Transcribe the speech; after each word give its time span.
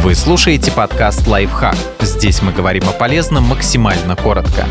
Вы 0.00 0.14
слушаете 0.14 0.70
подкаст 0.70 1.26
«Лайфхак». 1.26 1.76
Здесь 2.00 2.40
мы 2.40 2.52
говорим 2.52 2.88
о 2.88 2.92
полезном 2.92 3.42
максимально 3.44 4.14
коротко. 4.14 4.66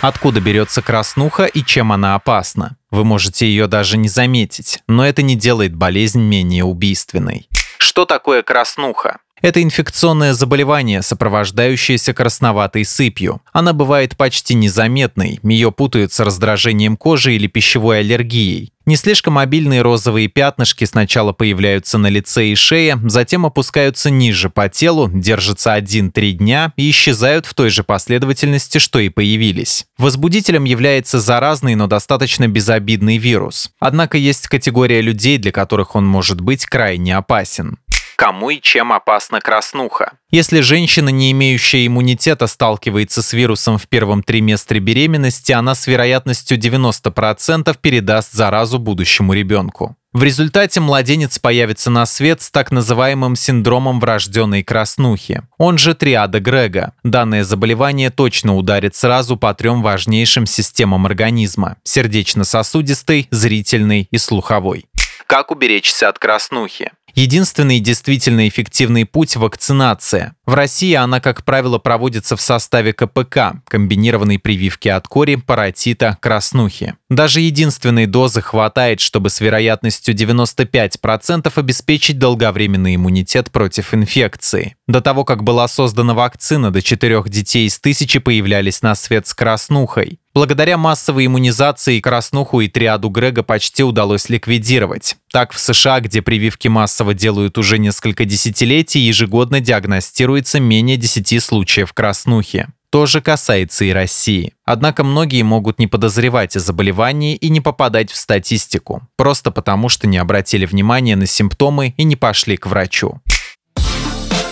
Откуда 0.00 0.40
берется 0.40 0.80
краснуха 0.80 1.44
и 1.46 1.64
чем 1.64 1.90
она 1.90 2.14
опасна? 2.14 2.76
Вы 2.92 3.04
можете 3.04 3.46
ее 3.46 3.66
даже 3.66 3.96
не 3.96 4.08
заметить, 4.08 4.78
но 4.86 5.04
это 5.04 5.22
не 5.22 5.34
делает 5.34 5.74
болезнь 5.74 6.22
менее 6.22 6.62
убийственной. 6.64 7.48
Что 7.78 8.04
такое 8.04 8.44
краснуха? 8.44 9.18
Это 9.42 9.60
инфекционное 9.62 10.34
заболевание, 10.34 11.02
сопровождающееся 11.02 12.14
красноватой 12.14 12.84
сыпью. 12.84 13.42
Она 13.52 13.72
бывает 13.72 14.16
почти 14.16 14.54
незаметной, 14.54 15.40
ее 15.42 15.72
путают 15.72 16.12
с 16.12 16.20
раздражением 16.20 16.96
кожи 16.96 17.34
или 17.34 17.48
пищевой 17.48 17.98
аллергией. 17.98 18.73
Не 18.86 18.96
слишком 18.96 19.34
мобильные 19.34 19.80
розовые 19.80 20.28
пятнышки 20.28 20.84
сначала 20.84 21.32
появляются 21.32 21.96
на 21.96 22.08
лице 22.08 22.48
и 22.48 22.54
шее, 22.54 22.98
затем 23.04 23.46
опускаются 23.46 24.10
ниже 24.10 24.50
по 24.50 24.68
телу, 24.68 25.10
держатся 25.12 25.74
1-3 25.74 26.32
дня 26.32 26.72
и 26.76 26.90
исчезают 26.90 27.46
в 27.46 27.54
той 27.54 27.70
же 27.70 27.82
последовательности, 27.82 28.76
что 28.76 28.98
и 28.98 29.08
появились. 29.08 29.86
Возбудителем 29.96 30.64
является 30.64 31.18
заразный, 31.18 31.76
но 31.76 31.86
достаточно 31.86 32.46
безобидный 32.46 33.16
вирус. 33.16 33.70
Однако 33.80 34.18
есть 34.18 34.48
категория 34.48 35.00
людей, 35.00 35.38
для 35.38 35.50
которых 35.50 35.96
он 35.96 36.06
может 36.06 36.42
быть 36.42 36.66
крайне 36.66 37.16
опасен 37.16 37.78
кому 38.24 38.48
и 38.48 38.58
чем 38.58 38.90
опасна 38.90 39.38
краснуха. 39.38 40.12
Если 40.30 40.60
женщина, 40.60 41.10
не 41.10 41.30
имеющая 41.32 41.86
иммунитета, 41.86 42.46
сталкивается 42.46 43.22
с 43.22 43.34
вирусом 43.34 43.76
в 43.76 43.86
первом 43.86 44.22
триместре 44.22 44.80
беременности, 44.80 45.52
она 45.52 45.74
с 45.74 45.86
вероятностью 45.86 46.56
90% 46.58 47.76
передаст 47.82 48.32
заразу 48.32 48.78
будущему 48.78 49.34
ребенку. 49.34 49.96
В 50.14 50.22
результате 50.22 50.80
младенец 50.80 51.38
появится 51.38 51.90
на 51.90 52.06
свет 52.06 52.40
с 52.40 52.50
так 52.50 52.72
называемым 52.72 53.36
синдромом 53.36 54.00
врожденной 54.00 54.62
краснухи, 54.62 55.42
он 55.58 55.76
же 55.76 55.94
триада 55.94 56.40
Грега. 56.40 56.94
Данное 57.02 57.44
заболевание 57.44 58.08
точно 58.08 58.56
ударит 58.56 58.94
сразу 58.96 59.36
по 59.36 59.52
трем 59.52 59.82
важнейшим 59.82 60.46
системам 60.46 61.04
организма– 61.04 61.76
сердечно-сосудистой, 61.84 63.28
зрительной 63.30 64.08
и 64.10 64.16
слуховой. 64.16 64.86
Как 65.26 65.50
уберечься 65.50 66.08
от 66.08 66.18
краснухи? 66.18 66.90
Единственный 67.14 67.78
действительно 67.78 68.48
эффективный 68.48 69.04
путь– 69.06 69.36
вакцинация. 69.36 70.34
В 70.46 70.54
России 70.54 70.94
она, 70.94 71.20
как 71.20 71.44
правило, 71.44 71.78
проводится 71.78 72.36
в 72.36 72.40
составе 72.40 72.92
КПК– 72.92 73.62
комбинированной 73.68 74.40
прививки 74.40 74.88
от 74.88 75.06
кори, 75.06 75.36
паротита, 75.36 76.18
краснухи. 76.20 76.94
Даже 77.08 77.40
единственной 77.40 78.06
дозы 78.06 78.42
хватает, 78.42 79.00
чтобы 79.00 79.30
с 79.30 79.40
вероятностью 79.40 80.12
95% 80.12 81.52
обеспечить 81.54 82.18
долговременный 82.18 82.96
иммунитет 82.96 83.52
против 83.52 83.94
инфекции. 83.94 84.74
До 84.88 85.00
того, 85.00 85.24
как 85.24 85.44
была 85.44 85.68
создана 85.68 86.14
вакцина, 86.14 86.72
до 86.72 86.82
четырех 86.82 87.28
детей 87.28 87.68
из 87.68 87.78
тысячи 87.78 88.18
появлялись 88.18 88.82
на 88.82 88.96
свет 88.96 89.28
с 89.28 89.34
краснухой. 89.34 90.18
Благодаря 90.34 90.76
массовой 90.76 91.26
иммунизации 91.26 92.00
краснуху 92.00 92.60
и 92.60 92.68
триаду 92.68 93.08
Грега 93.08 93.44
почти 93.44 93.84
удалось 93.84 94.28
ликвидировать. 94.28 95.16
Так, 95.30 95.52
в 95.52 95.60
США, 95.60 96.00
где 96.00 96.22
прививки 96.22 96.66
массово 96.66 97.14
делают 97.14 97.56
уже 97.56 97.78
несколько 97.78 98.24
десятилетий, 98.24 98.98
ежегодно 98.98 99.60
диагностируется 99.60 100.58
менее 100.58 100.96
10 100.96 101.40
случаев 101.40 101.92
краснухи. 101.92 102.66
То 102.94 103.06
же 103.06 103.20
касается 103.20 103.84
и 103.84 103.90
России. 103.90 104.52
Однако 104.64 105.02
многие 105.02 105.42
могут 105.42 105.80
не 105.80 105.88
подозревать 105.88 106.54
о 106.54 106.60
заболевании 106.60 107.34
и 107.34 107.48
не 107.48 107.60
попадать 107.60 108.10
в 108.12 108.16
статистику, 108.16 109.02
просто 109.16 109.50
потому 109.50 109.88
что 109.88 110.06
не 110.06 110.16
обратили 110.16 110.64
внимания 110.64 111.16
на 111.16 111.26
симптомы 111.26 111.94
и 111.96 112.04
не 112.04 112.14
пошли 112.14 112.56
к 112.56 112.66
врачу. 112.66 113.20